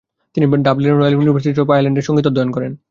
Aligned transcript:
তিনি 0.35 0.45
ডাবলিনের 0.65 0.97
royal 0.97 1.13
university 1.15 1.59
of 1.63 1.67
আয়ারল্যান্ডে 1.71 2.01
সংগীত 2.07 2.25
অধ্যয়ন 2.29 2.51
করেন। 2.55 2.71